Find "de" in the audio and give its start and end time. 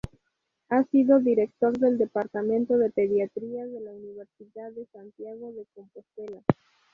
2.75-2.89, 3.67-3.81, 4.71-4.87, 5.53-5.67